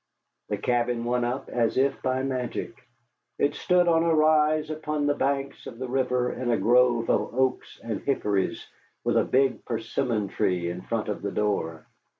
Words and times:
The 0.49 0.57
cabin 0.57 1.05
went 1.05 1.25
up 1.25 1.47
as 1.47 1.77
if 1.77 2.01
by 2.01 2.23
magic. 2.23 2.73
It 3.37 3.53
stood 3.53 3.87
on 3.87 4.01
a 4.01 4.15
rise 4.15 4.71
upon 4.71 5.05
the 5.05 5.13
bank 5.13 5.53
of 5.67 5.77
the 5.77 5.87
river 5.87 6.33
in 6.33 6.49
a 6.49 6.57
grove 6.57 7.07
of 7.11 7.35
oaks 7.35 7.79
and 7.83 8.01
hickories, 8.01 8.65
with 9.03 9.15
a 9.15 9.23
big 9.23 9.63
persimmon 9.63 10.27
tree 10.29 10.71
in 10.71 10.81
front 10.81 11.07
of 11.07 11.21
the 11.21 11.29
door. 11.31 11.85